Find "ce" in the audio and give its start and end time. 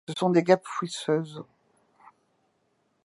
0.09-0.15